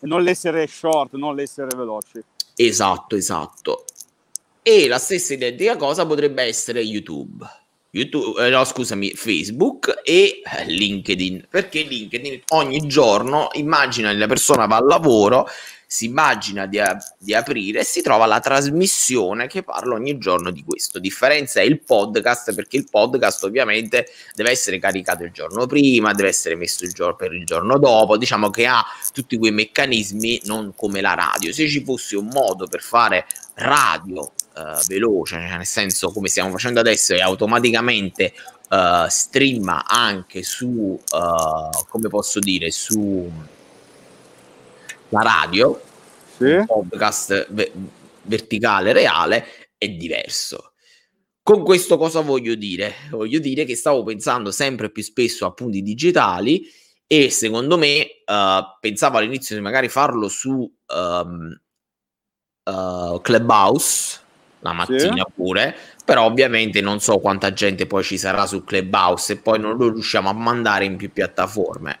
e 0.00 0.06
non 0.06 0.22
l'essere 0.22 0.66
short, 0.66 1.14
non 1.14 1.34
l'essere 1.34 1.74
veloci. 1.74 2.22
Esatto, 2.54 3.16
esatto. 3.16 3.84
E 4.62 4.88
la 4.88 4.98
stessa 4.98 5.32
identica 5.32 5.76
cosa 5.76 6.04
potrebbe 6.04 6.42
essere 6.42 6.80
YouTube. 6.80 7.46
YouTube, 7.96 8.44
eh, 8.44 8.50
no, 8.50 8.64
scusami, 8.64 9.10
Facebook 9.14 10.02
e 10.04 10.42
eh, 10.44 10.64
LinkedIn. 10.66 11.46
Perché 11.48 11.82
LinkedIn 11.82 12.42
ogni 12.50 12.86
giorno 12.86 13.48
immagina 13.54 14.12
la 14.12 14.26
persona 14.26 14.66
va 14.66 14.76
al 14.76 14.86
lavoro 14.86 15.48
si 15.88 16.06
immagina 16.06 16.66
di, 16.66 16.80
di, 17.16 17.32
aprire 17.32 17.80
e 17.80 17.84
si 17.84 18.02
trova 18.02 18.26
la 18.26 18.40
trasmissione 18.40 19.46
che 19.46 19.62
parla 19.62 19.94
ogni 19.94 20.18
giorno 20.18 20.50
di 20.50 20.64
questo. 20.64 20.98
Differenza 20.98 21.60
è 21.60 21.62
il 21.62 21.80
podcast 21.80 22.54
perché 22.54 22.76
il 22.76 22.88
podcast 22.90 23.44
ovviamente 23.44 24.08
deve 24.34 24.50
essere 24.50 24.78
caricato 24.78 25.22
il 25.22 25.30
giorno 25.30 25.66
prima, 25.66 26.12
deve 26.12 26.28
essere 26.28 26.56
messo 26.56 26.84
il 26.84 26.92
giorno 26.92 27.14
per 27.14 27.32
il 27.32 27.44
giorno 27.44 27.78
dopo, 27.78 28.16
diciamo 28.16 28.50
che 28.50 28.66
ha 28.66 28.84
tutti 29.12 29.38
quei 29.38 29.52
meccanismi 29.52 30.42
non 30.44 30.74
come 30.76 31.00
la 31.00 31.14
radio. 31.14 31.52
Se 31.52 31.68
ci 31.68 31.84
fosse 31.84 32.16
un 32.16 32.28
modo 32.32 32.66
per 32.66 32.82
fare 32.82 33.26
radio 33.54 34.32
Uh, 34.56 34.82
veloce, 34.86 35.34
cioè 35.34 35.56
nel 35.58 35.66
senso 35.66 36.10
come 36.12 36.28
stiamo 36.28 36.50
facendo 36.50 36.80
adesso 36.80 37.12
e 37.12 37.20
automaticamente 37.20 38.32
uh, 38.70 39.06
streama 39.06 39.84
anche 39.84 40.42
su, 40.42 40.98
uh, 40.98 41.86
come 41.88 42.08
posso 42.08 42.38
dire, 42.38 42.70
su 42.70 43.30
la 45.10 45.20
radio, 45.20 45.80
sì. 46.36 46.44
un 46.44 46.66
podcast 46.66 47.46
ve- 47.50 47.70
verticale 48.22 48.92
reale, 48.92 49.44
è 49.76 49.88
diverso. 49.88 50.72
Con 51.42 51.62
questo 51.62 51.96
cosa 51.96 52.20
voglio 52.20 52.54
dire? 52.56 52.94
Voglio 53.10 53.38
dire 53.38 53.64
che 53.64 53.76
stavo 53.76 54.02
pensando 54.02 54.50
sempre 54.50 54.90
più 54.90 55.02
spesso 55.02 55.46
a 55.46 55.52
punti 55.52 55.80
digitali 55.80 56.66
e 57.06 57.30
secondo 57.30 57.78
me 57.78 58.22
uh, 58.26 58.64
pensavo 58.80 59.18
all'inizio 59.18 59.54
di 59.54 59.62
magari 59.62 59.88
farlo 59.88 60.28
su 60.28 60.68
um, 60.86 61.60
uh, 62.64 63.20
Clubhouse 63.20 64.24
la 64.60 64.72
mattina 64.72 65.24
sì. 65.26 65.32
pure, 65.34 65.74
però 66.04 66.24
ovviamente 66.24 66.80
non 66.80 67.00
so 67.00 67.18
quanta 67.18 67.52
gente 67.52 67.86
poi 67.86 68.02
ci 68.02 68.18
sarà 68.18 68.46
su 68.46 68.64
Clubhouse 68.64 69.34
e 69.34 69.36
poi 69.36 69.58
non 69.58 69.76
lo 69.76 69.92
riusciamo 69.92 70.28
a 70.28 70.32
mandare 70.32 70.84
in 70.84 70.96
più 70.96 71.12
piattaforme. 71.12 72.00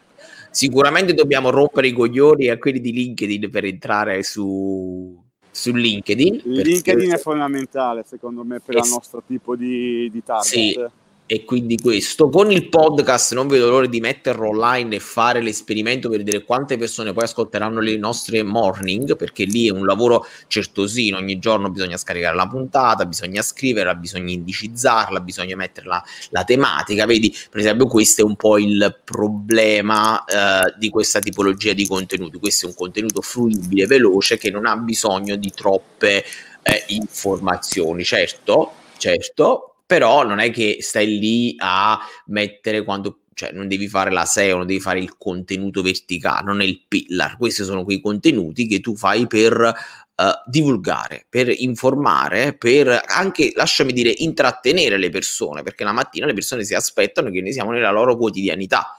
Sicuramente 0.50 1.12
dobbiamo 1.12 1.50
rompere 1.50 1.88
i 1.88 1.92
coglioni 1.92 2.48
a 2.48 2.58
quelli 2.58 2.80
di 2.80 2.92
LinkedIn 2.92 3.50
per 3.50 3.64
entrare 3.66 4.22
su, 4.22 5.22
su 5.50 5.74
LinkedIn. 5.74 6.42
LinkedIn 6.44 7.12
è 7.12 7.18
fondamentale 7.18 8.04
secondo 8.06 8.42
me 8.42 8.60
per 8.60 8.76
es- 8.76 8.86
il 8.86 8.92
nostro 8.92 9.22
tipo 9.26 9.54
di, 9.54 10.10
di 10.10 10.22
target. 10.22 10.46
Sì, 10.46 10.78
e 11.26 11.44
quindi 11.44 11.76
questo 11.78 12.28
con 12.28 12.50
il 12.50 12.68
podcast 12.68 13.34
non 13.34 13.48
vedo 13.48 13.68
l'ora 13.68 13.86
di 13.86 14.00
metterlo 14.00 14.48
online 14.48 14.96
e 14.96 15.00
fare 15.00 15.42
l'esperimento 15.42 16.08
per 16.08 16.18
vedere 16.18 16.44
quante 16.44 16.76
persone 16.76 17.12
poi 17.12 17.24
ascolteranno 17.24 17.80
le 17.80 17.96
nostre 17.96 18.42
morning 18.42 19.16
perché 19.16 19.44
lì 19.44 19.68
è 19.68 19.72
un 19.72 19.84
lavoro 19.84 20.24
certosino 20.46 21.16
ogni 21.16 21.38
giorno 21.38 21.68
bisogna 21.70 21.96
scaricare 21.96 22.36
la 22.36 22.46
puntata 22.46 23.04
bisogna 23.06 23.42
scriverla 23.42 23.94
bisogna 23.94 24.32
indicizzarla 24.32 25.20
bisogna 25.20 25.56
mettere 25.56 25.86
la, 25.86 26.02
la 26.30 26.44
tematica. 26.44 27.04
Vedi 27.04 27.34
per 27.50 27.60
esempio 27.60 27.86
questo 27.86 28.22
è 28.22 28.24
un 28.24 28.36
po' 28.36 28.58
il 28.58 29.00
problema 29.04 30.24
eh, 30.24 30.74
di 30.78 30.88
questa 30.88 31.18
tipologia 31.18 31.72
di 31.72 31.86
contenuti. 31.86 32.38
Questo 32.38 32.66
è 32.66 32.68
un 32.68 32.74
contenuto 32.74 33.20
fruibile 33.20 33.86
veloce 33.86 34.38
che 34.38 34.50
non 34.50 34.66
ha 34.66 34.76
bisogno 34.76 35.36
di 35.36 35.50
troppe 35.50 36.24
eh, 36.62 36.84
informazioni. 36.88 38.04
Certo 38.04 38.72
certo 38.98 39.75
però 39.86 40.24
non 40.24 40.40
è 40.40 40.50
che 40.50 40.78
stai 40.80 41.18
lì 41.18 41.54
a 41.58 41.98
mettere 42.26 42.82
quando 42.82 43.20
cioè 43.36 43.52
non 43.52 43.68
devi 43.68 43.86
fare 43.86 44.10
la 44.10 44.24
SEO, 44.24 44.56
non 44.56 44.66
devi 44.66 44.80
fare 44.80 44.98
il 44.98 45.18
contenuto 45.18 45.82
verticale, 45.82 46.46
non 46.46 46.62
è 46.62 46.64
il 46.64 46.86
pillar, 46.88 47.36
questi 47.36 47.64
sono 47.64 47.84
quei 47.84 48.00
contenuti 48.00 48.66
che 48.66 48.80
tu 48.80 48.96
fai 48.96 49.26
per 49.26 49.74
uh, 50.16 50.24
divulgare, 50.46 51.26
per 51.28 51.52
informare, 51.54 52.56
per 52.56 52.98
anche, 53.06 53.52
lasciami 53.54 53.92
dire, 53.92 54.10
intrattenere 54.16 54.96
le 54.96 55.10
persone, 55.10 55.62
perché 55.62 55.84
la 55.84 55.92
mattina 55.92 56.24
le 56.24 56.32
persone 56.32 56.64
si 56.64 56.74
aspettano 56.74 57.28
che 57.28 57.42
noi 57.42 57.52
siamo 57.52 57.72
nella 57.72 57.90
loro 57.90 58.16
quotidianità. 58.16 58.96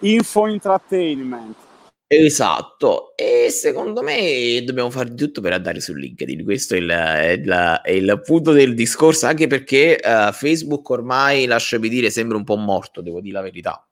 Info 0.00 0.46
entertainment. 0.48 1.63
Esatto, 2.06 3.16
e 3.16 3.48
secondo 3.50 4.02
me 4.02 4.62
dobbiamo 4.62 4.90
fare 4.90 5.08
di 5.08 5.16
tutto 5.16 5.40
per 5.40 5.54
andare 5.54 5.80
su 5.80 5.94
LinkedIn, 5.94 6.44
questo 6.44 6.74
è 6.74 6.78
il, 6.78 6.88
è 6.88 7.30
il, 7.30 7.80
è 7.82 7.90
il 7.90 8.20
punto 8.22 8.52
del 8.52 8.74
discorso, 8.74 9.26
anche 9.26 9.46
perché 9.46 9.98
uh, 10.02 10.30
Facebook 10.30 10.88
ormai, 10.90 11.46
lasciami 11.46 11.88
dire, 11.88 12.10
sembra 12.10 12.36
un 12.36 12.44
po' 12.44 12.56
morto, 12.56 13.00
devo 13.00 13.20
dire 13.20 13.34
la 13.34 13.40
verità. 13.40 13.86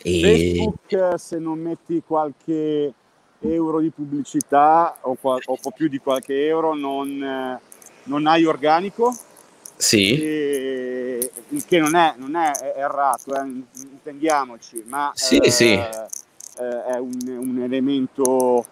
E... 0.00 0.20
Facebook, 0.20 1.18
se 1.18 1.38
non 1.38 1.58
metti 1.58 2.00
qualche 2.06 2.94
euro 3.40 3.80
di 3.80 3.90
pubblicità 3.90 4.98
o, 5.00 5.16
qual- 5.20 5.42
o 5.44 5.58
po' 5.60 5.72
più 5.72 5.88
di 5.88 5.98
qualche 5.98 6.46
euro, 6.46 6.74
non, 6.74 7.60
non 8.04 8.26
hai 8.26 8.44
organico. 8.44 9.12
Sì. 9.76 10.20
E, 10.20 11.32
che 11.66 11.78
non 11.78 11.96
è, 11.96 12.14
non 12.16 12.36
è 12.36 12.52
errato, 12.76 13.34
eh, 13.34 13.44
intendiamoci, 13.90 14.84
ma... 14.86 15.10
Sì, 15.14 15.38
eh, 15.38 15.50
sì 15.50 15.78
eh, 16.58 16.84
è 16.84 16.98
un, 16.98 17.18
un, 17.26 17.62
elemento 17.62 18.64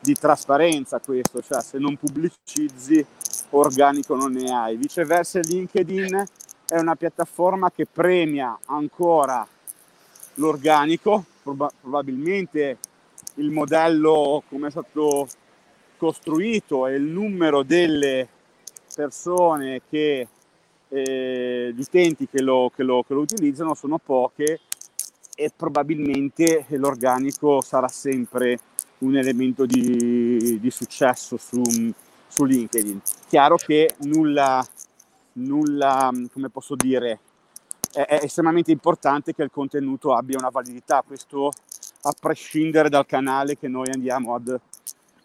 di 0.00 0.14
trasparenza 0.14 1.00
questo, 1.00 1.42
cioè 1.42 1.60
se 1.60 1.78
non 1.78 1.96
pubblicizzi 1.96 3.04
organico 3.50 4.14
non 4.14 4.32
ne 4.32 4.52
hai. 4.52 4.76
Viceversa 4.76 5.40
LinkedIn 5.40 6.24
è 6.66 6.78
una 6.78 6.94
piattaforma 6.94 7.70
che 7.70 7.86
premia 7.86 8.58
ancora 8.66 9.46
l'organico, 10.34 11.24
prob- 11.42 11.72
probabilmente 11.80 12.78
il 13.34 13.50
modello 13.50 14.42
come 14.48 14.68
è 14.68 14.70
stato 14.70 15.26
costruito 15.96 16.86
e 16.86 16.94
il 16.94 17.02
numero 17.02 17.62
delle 17.62 18.28
persone 18.94 19.82
che 19.90 20.28
eh, 20.88 21.72
gli 21.74 21.80
utenti 21.80 22.28
che 22.28 22.40
lo, 22.40 22.70
che, 22.74 22.82
lo, 22.82 23.02
che 23.02 23.14
lo 23.14 23.20
utilizzano 23.20 23.74
sono 23.74 23.98
poche 23.98 24.60
e 25.40 25.52
probabilmente 25.54 26.66
l'organico 26.70 27.60
sarà 27.60 27.86
sempre 27.86 28.58
un 28.98 29.16
elemento 29.16 29.66
di, 29.66 30.58
di 30.58 30.70
successo 30.72 31.36
su, 31.36 31.62
su, 32.26 32.42
LinkedIn. 32.42 33.00
Chiaro 33.28 33.54
che 33.54 33.94
nulla, 33.98 34.66
nulla, 35.34 36.10
come 36.32 36.48
posso 36.48 36.74
dire, 36.74 37.20
è, 37.92 38.00
è, 38.00 38.24
estremamente 38.24 38.72
importante 38.72 39.32
che 39.32 39.44
il 39.44 39.52
contenuto 39.52 40.12
abbia 40.12 40.38
una 40.38 40.48
validità, 40.48 41.04
questo 41.06 41.52
a 42.02 42.12
prescindere 42.18 42.88
dal 42.88 43.06
canale 43.06 43.56
che 43.56 43.68
noi 43.68 43.88
andiamo 43.92 44.34
ad, 44.34 44.58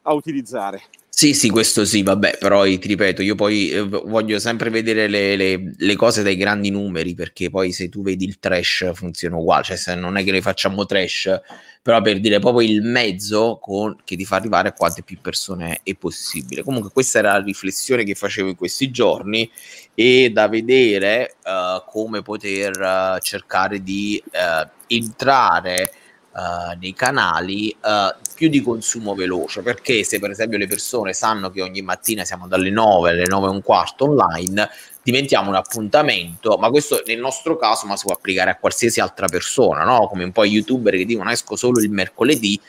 a 0.03 0.13
utilizzare. 0.13 0.79
Sì, 1.15 1.36
sì, 1.36 1.51
questo 1.51 1.86
sì, 1.86 2.01
vabbè, 2.01 2.38
però 2.39 2.63
ti 2.63 2.79
ripeto, 2.82 3.22
io 3.22 3.36
poi 3.36 3.70
eh, 3.70 3.82
voglio 3.84 4.39
sempre 4.39 4.72
vedere 4.72 5.08
le, 5.08 5.36
le, 5.36 5.74
le, 5.77 5.96
cose 5.96 6.24
dai 6.24 6.36
grandi 6.36 6.72
numeri, 6.72 7.13
perché 7.13 7.51
poi 7.51 7.72
se 7.72 7.88
tu 7.88 8.01
vedi 8.01 8.25
il 8.25 8.39
trash 8.39 8.91
funziona 8.96 9.38
uguale, 9.38 9.63
cioè 9.63 9.75
se 9.77 9.93
non 9.93 10.17
è 10.17 10.24
che 10.24 10.32
noi 10.32 10.41
facciamo 10.41 10.88
trash, 10.88 11.39
però 11.84 12.01
per 12.01 12.20
dire 12.20 12.39
proprio 12.39 12.67
il 12.67 12.82
mezzo 12.82 13.60
con, 13.62 13.96
che 14.03 14.15
ti 14.15 14.25
fa 14.25 14.38
arrivare 14.38 14.70
a 14.70 14.74
quante 14.74 15.03
più 15.03 15.20
persone 15.22 15.82
è 15.84 15.93
possibile. 15.93 16.63
Comunque 16.63 16.89
questa 16.91 17.20
era 17.20 17.34
la 17.34 17.43
riflessione 17.43 18.03
che 18.03 18.15
facevo 18.15 18.50
in 18.50 18.55
questi 18.55 18.89
giorni 18.89 19.50
e 19.93 20.32
da 20.34 20.48
vedere 20.48 21.36
uh, 21.43 21.84
come 21.86 22.24
poter 22.24 22.72
uh, 22.79 23.20
cercare 23.20 23.84
di 23.84 24.22
uh, 24.25 24.67
entrare 24.88 25.91
uh, 26.33 26.77
nei 26.79 26.93
canali 26.93 27.75
uh, 27.81 28.13
più 28.35 28.49
di 28.49 28.61
consumo 28.61 29.15
veloce, 29.15 29.61
perché 29.61 30.03
se 30.03 30.19
per 30.19 30.31
esempio 30.31 30.57
le 30.57 30.67
persone 30.67 31.13
sanno 31.13 31.49
che 31.49 31.61
ogni 31.61 31.81
mattina 31.81 32.23
siamo 32.25 32.47
dalle 32.47 32.69
9 32.69 33.09
alle 33.11 33.25
9 33.25 33.47
e 33.47 33.49
un 33.49 33.61
quarto 33.61 34.05
online, 34.05 34.69
diventiamo 35.03 35.49
un 35.49 35.55
appuntamento, 35.55 36.57
ma 36.57 36.69
questo 36.69 37.01
nel 37.05 37.19
nostro 37.19 37.57
caso 37.57 37.85
ma 37.85 37.95
si 37.97 38.05
può 38.05 38.13
applicare 38.13 38.51
a 38.51 38.57
qualsiasi 38.57 38.99
altra 38.99 39.27
persona, 39.27 39.83
no? 39.83 40.07
come 40.07 40.23
un 40.23 40.31
po' 40.31 40.45
youtuber 40.45 40.95
che 40.95 41.05
dicono 41.05 41.29
esco 41.29 41.55
solo 41.55 41.79
il 41.81 41.89
mercoledì, 41.89 42.59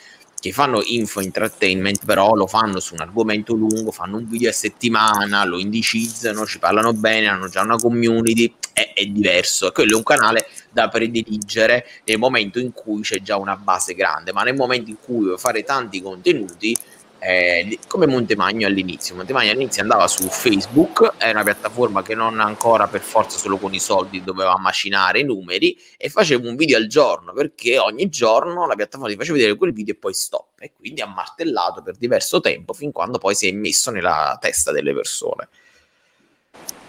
che 0.45 0.51
fanno 0.51 0.83
info 0.83 1.21
entertainment, 1.21 2.05
però 2.05 2.35
lo 2.35 2.45
fanno 2.45 2.79
su 2.79 2.93
un 2.93 2.99
argomento 2.99 3.55
lungo, 3.55 3.89
fanno 3.89 4.17
un 4.17 4.27
video 4.27 4.51
a 4.51 4.53
settimana, 4.53 5.43
lo 5.43 5.57
indicizzano, 5.57 6.45
ci 6.45 6.59
parlano 6.59 6.93
bene, 6.93 7.25
hanno 7.25 7.47
già 7.47 7.63
una 7.63 7.77
community, 7.77 8.53
è, 8.71 8.91
è 8.93 9.05
diverso. 9.05 9.71
Quello 9.71 9.93
è 9.93 9.95
un 9.95 10.03
canale 10.03 10.45
da 10.69 10.87
prediligere 10.87 11.87
nel 12.03 12.19
momento 12.19 12.59
in 12.59 12.73
cui 12.73 13.01
c'è 13.01 13.23
già 13.23 13.37
una 13.37 13.55
base 13.55 13.95
grande, 13.95 14.33
ma 14.33 14.43
nel 14.43 14.53
momento 14.53 14.91
in 14.91 14.97
cui 15.03 15.25
vuoi 15.25 15.37
fare 15.39 15.63
tanti 15.63 15.99
contenuti 15.99 16.77
eh, 17.27 17.79
come 17.87 18.05
Montemagno 18.05 18.67
all'inizio. 18.67 19.15
Montemagno 19.15 19.49
all'inizio 19.49 19.81
andava 19.81 20.07
su 20.07 20.27
Facebook, 20.27 21.15
è 21.17 21.31
una 21.31 21.41
piattaforma 21.41 22.03
che 22.03 22.13
non 22.13 22.39
ancora 22.39 22.87
per 22.87 23.01
forza 23.01 23.39
solo 23.39 23.57
con 23.57 23.73
i 23.73 23.79
soldi 23.79 24.23
doveva 24.23 24.55
macinare 24.59 25.21
i 25.21 25.23
numeri 25.23 25.75
e 25.97 26.09
faceva 26.09 26.47
un 26.47 26.55
video 26.55 26.77
al 26.77 26.85
giorno 26.85 27.33
perché 27.33 27.79
ogni 27.79 28.09
giorno 28.09 28.67
la 28.67 28.75
piattaforma 28.75 29.11
ti 29.11 29.17
faceva 29.17 29.37
vedere 29.37 29.57
quel 29.57 29.73
video 29.73 29.95
e 29.95 29.97
poi 29.97 30.13
stop 30.13 30.59
e 30.59 30.73
quindi 30.77 31.01
ha 31.01 31.07
martellato 31.07 31.81
per 31.81 31.95
diverso 31.95 32.39
tempo 32.41 32.73
fin 32.73 32.91
quando 32.91 33.17
poi 33.17 33.33
si 33.33 33.47
è 33.47 33.51
messo 33.51 33.89
nella 33.89 34.37
testa 34.39 34.71
delle 34.71 34.93
persone. 34.93 35.47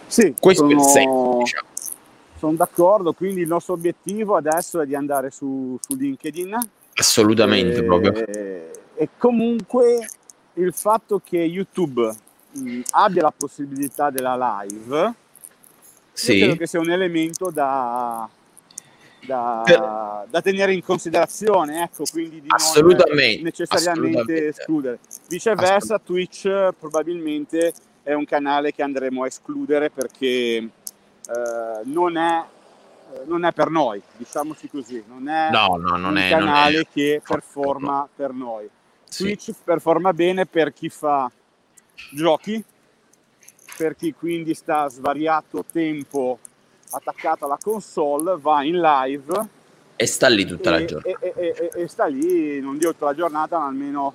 Sì, 0.06 0.34
questo 0.38 0.68
sono... 0.68 0.78
è 0.78 0.82
il 0.82 0.88
senso, 0.90 1.36
diciamo. 1.38 1.68
Sono 2.36 2.52
d'accordo, 2.52 3.14
quindi 3.14 3.40
il 3.40 3.48
nostro 3.48 3.72
obiettivo 3.72 4.36
adesso 4.36 4.82
è 4.82 4.86
di 4.86 4.94
andare 4.94 5.30
su, 5.30 5.78
su 5.80 5.96
LinkedIn. 5.96 6.58
Assolutamente, 6.92 7.78
e, 7.78 7.84
proprio. 7.84 8.12
E 8.98 9.08
comunque 9.16 10.06
il 10.56 10.72
fatto 10.72 11.20
che 11.24 11.38
YouTube 11.38 12.14
mh, 12.52 12.80
abbia 12.90 13.22
la 13.22 13.32
possibilità 13.36 14.10
della 14.10 14.64
live 14.64 15.14
sì. 16.16 16.38
credo 16.38 16.56
che 16.56 16.66
sia 16.66 16.80
un 16.80 16.90
elemento 16.90 17.50
da, 17.50 18.28
da, 19.24 19.62
per... 19.64 20.26
da, 20.30 20.42
tenere 20.42 20.72
in 20.72 20.82
considerazione, 20.82 21.82
ecco, 21.82 22.04
quindi 22.10 22.40
di 22.40 22.48
assolutamente, 22.48 23.34
non 23.36 23.44
necessariamente 23.44 24.18
assolutamente. 24.18 24.46
escludere. 24.48 24.98
Viceversa, 25.28 25.98
Twitch 25.98 26.72
probabilmente 26.78 27.72
è 28.02 28.14
un 28.14 28.24
canale 28.24 28.72
che 28.72 28.82
andremo 28.82 29.24
a 29.24 29.26
escludere 29.26 29.90
perché 29.90 30.26
eh, 30.26 30.70
non, 31.84 32.16
è, 32.16 32.44
non, 33.24 33.44
è, 33.44 33.52
per 33.52 33.68
noi, 33.68 34.00
diciamoci 34.16 34.68
così, 34.68 35.02
non 35.06 35.28
è 35.28 35.50
no, 35.50 35.76
no, 35.76 35.96
non 35.96 36.12
un 36.12 36.16
è, 36.16 36.30
canale 36.30 36.80
è... 36.80 36.86
che 36.90 37.20
performa 37.26 38.08
per 38.14 38.32
noi. 38.32 38.68
Switch 39.16 39.42
sì. 39.42 39.54
performa 39.62 40.12
bene 40.12 40.46
per 40.46 40.72
chi 40.72 40.88
fa 40.88 41.30
giochi, 42.12 42.62
per 43.76 43.96
chi 43.96 44.12
quindi 44.12 44.54
sta 44.54 44.88
svariato 44.88 45.64
tempo 45.70 46.38
attaccato 46.90 47.44
alla 47.44 47.58
console, 47.60 48.36
va 48.38 48.62
in 48.62 48.80
live 48.80 49.54
e 49.98 50.06
sta 50.06 50.28
lì 50.28 50.44
tutta 50.44 50.68
e, 50.68 50.72
la 50.78 50.84
giornata. 50.84 51.18
E, 51.20 51.32
e, 51.34 51.70
e, 51.74 51.88
sta 51.88 52.04
lì, 52.04 52.60
non 52.60 52.76
dico 52.76 52.92
tutta 52.92 53.06
la 53.06 53.14
giornata, 53.14 53.58
ma 53.58 53.66
almeno 53.66 54.14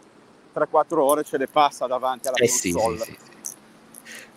3-4 0.54 0.98
ore 0.98 1.24
ce 1.24 1.38
le 1.38 1.48
passa 1.48 1.88
davanti 1.88 2.28
alla 2.28 2.38
eh 2.38 2.48
console. 2.48 2.98
Sì, 2.98 3.18
sì. 3.20 3.31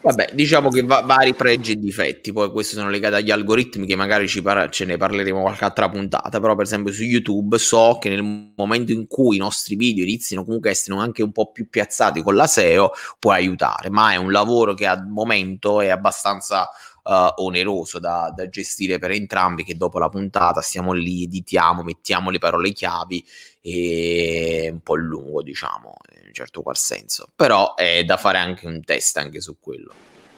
Vabbè, 0.05 0.33
diciamo 0.35 0.69
che 0.69 0.83
va- 0.83 1.01
vari 1.01 1.33
pregi 1.33 1.73
e 1.73 1.77
difetti, 1.77 2.31
poi 2.31 2.51
questi 2.51 2.75
sono 2.75 2.91
legati 2.91 3.15
agli 3.15 3.31
algoritmi 3.31 3.87
che 3.87 3.97
magari 3.97 4.29
par- 4.43 4.69
ce 4.69 4.85
ne 4.85 4.99
parleremo 4.99 5.41
qualche 5.41 5.65
altra 5.65 5.89
puntata, 5.89 6.41
però 6.41 6.55
per 6.55 6.67
esempio 6.67 6.93
su 6.93 7.05
YouTube 7.05 7.57
so 7.57 7.97
che 7.99 8.11
nel 8.11 8.53
momento 8.55 8.93
in 8.93 9.07
cui 9.07 9.37
i 9.37 9.39
nostri 9.39 9.77
video 9.77 10.05
iniziano 10.05 10.45
comunque 10.45 10.69
a 10.69 10.73
essere 10.73 10.99
anche 10.99 11.23
un 11.23 11.33
po' 11.33 11.51
più 11.53 11.71
piazzati 11.71 12.21
con 12.23 12.35
la 12.35 12.47
SEO 12.47 12.91
può 13.19 13.31
aiutare, 13.33 13.89
ma 13.89 14.13
è 14.13 14.17
un 14.17 14.31
lavoro 14.31 14.75
che 14.75 14.87
al 14.87 15.07
momento 15.09 15.81
è 15.81 15.89
abbastanza 15.89 16.69
uh, 17.05 17.43
oneroso 17.43 17.99
da, 17.99 18.33
da, 18.35 18.49
gestire 18.49 18.99
per 18.99 19.11
entrambi, 19.11 19.65
che 19.65 19.77
dopo 19.77 19.99
la 19.99 20.09
puntata 20.09 20.61
stiamo 20.61 20.93
lì, 20.93 21.25
editiamo, 21.25 21.83
mettiamo 21.83 22.31
le 22.31 22.39
parole 22.39 22.73
chiavi 22.73 23.25
e 23.61 24.69
un 24.73 24.81
po' 24.81 24.97
lungo, 24.97 25.43
diciamo, 25.43 25.97
in 26.21 26.27
un 26.27 26.33
certo 26.33 26.63
qual 26.63 26.77
senso. 26.77 27.29
Però 27.35 27.75
è 27.75 28.05
da 28.05 28.17
fare 28.17 28.39
anche 28.39 28.67
un 28.67 28.83
test 28.83 29.17
anche 29.19 29.41
su 29.41 29.57
quello. 29.61 29.93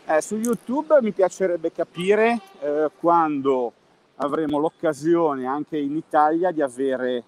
Eh, 0.06 0.20
su 0.20 0.36
YouTube 0.36 0.98
mi 1.02 1.12
piacerebbe 1.12 1.72
capire 1.72 2.40
eh, 2.60 2.90
quando 2.98 3.72
avremo 4.16 4.58
l'occasione 4.58 5.46
anche 5.46 5.76
in 5.76 5.96
Italia 5.96 6.50
di 6.52 6.62
avere 6.62 7.24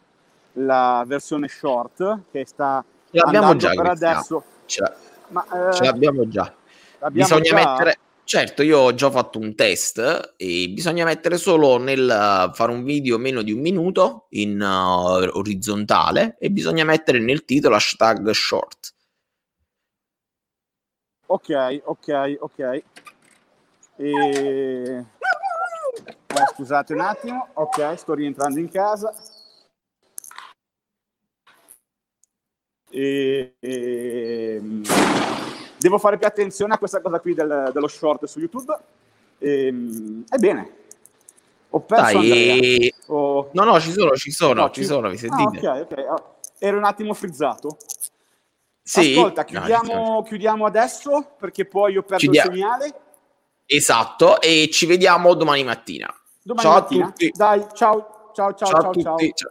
la 0.53 1.05
versione 1.07 1.49
short 1.49 2.21
che 2.31 2.47
sta 2.47 2.85
ce 3.11 3.19
l'abbiamo 3.19 3.57
già 3.57 3.71
per 3.71 3.87
adesso. 3.87 4.45
Ce, 4.67 4.81
la... 4.81 4.95
Ma, 5.29 5.69
eh, 5.71 5.73
ce 5.73 5.85
l'abbiamo 5.85 6.29
già. 6.29 6.53
Bisogna 7.11 7.43
già... 7.43 7.55
mettere 7.55 7.99
Certo, 8.29 8.61
io 8.61 8.81
ho 8.81 8.95
già 8.95 9.11
fatto 9.11 9.39
un 9.39 9.55
test 9.55 10.35
e 10.37 10.69
bisogna 10.69 11.07
mettere 11.07 11.39
solo 11.39 11.79
nel 11.79 12.51
fare 12.53 12.73
un 12.73 12.85
video 12.85 13.17
meno 13.17 13.41
di 13.41 13.53
un 13.53 13.61
minuto 13.61 14.27
in 14.33 14.61
uh, 14.61 15.35
orizzontale 15.39 16.37
e 16.39 16.51
bisogna 16.51 16.85
mettere 16.85 17.21
nel 17.21 17.47
titolo 17.47 17.77
hashtag 17.77 18.29
short. 18.33 18.95
Ok, 21.25 21.81
ok, 21.85 22.37
ok. 22.41 22.59
E... 23.97 24.11
Eh, 24.11 25.05
scusate 26.53 26.93
un 26.93 27.01
attimo, 27.01 27.49
ok, 27.55 27.95
sto 27.95 28.13
rientrando 28.13 28.59
in 28.59 28.69
casa. 28.69 29.15
E... 32.91 33.57
e 33.59 34.61
devo 35.79 35.99
fare 35.99 36.19
più 36.19 36.27
attenzione 36.27 36.75
a 36.75 36.79
questa 36.79 37.01
cosa 37.01 37.21
qui 37.21 37.35
del, 37.35 37.71
dello 37.73 37.89
short 37.89 38.25
su 38.27 38.39
YouTube. 38.41 38.77
Ehm, 39.39 40.25
ebbene, 40.29 40.73
ho 41.71 41.81
perso 41.81 42.19
Dai, 42.19 42.93
oh. 43.07 43.51
No, 43.53 43.65
no, 43.65 43.81
ci 43.81 43.93
sono, 43.93 44.15
ci 44.17 44.31
sono, 44.31 44.63
no, 44.63 44.71
ci, 44.71 44.81
ci 44.81 44.87
sono, 44.87 45.09
mi 45.09 45.17
sentite? 45.17 45.67
Ah, 45.67 45.81
ok, 45.81 45.91
ok. 45.91 46.05
Oh, 46.09 46.35
ero 46.59 46.77
un 46.79 46.85
attimo 46.85 47.15
frizzato. 47.15 47.77
Sì. 48.83 49.15
Ascolta, 49.17 49.45
chiudiamo, 49.45 49.93
no, 49.95 50.23
chiudiamo 50.23 50.65
adesso 50.65 51.35
perché 51.39 51.67
poi 51.67 51.99
ho 51.99 52.03
perso 52.03 52.25
Chiudia- 52.25 52.45
il 52.45 52.51
segnale. 52.51 52.95
Esatto, 53.67 54.41
e 54.41 54.71
ci 54.73 54.87
vediamo 54.87 55.35
domani 55.35 55.63
mattina. 55.63 56.13
Domani 56.43 56.67
ciao 56.67 56.81
mattina. 56.81 57.05
a 57.05 57.09
tutti. 57.09 57.31
Dai, 57.35 57.67
ciao, 57.75 58.31
ciao, 58.33 58.55
ciao, 58.55 58.71
ciao. 58.71 58.81
ciao, 58.81 58.95
ciao. 58.95 59.17
ciao. 59.19 59.51